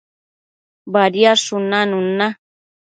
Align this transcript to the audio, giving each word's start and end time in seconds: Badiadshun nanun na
Badiadshun 0.93 1.63
nanun 1.71 2.05
na 2.17 2.27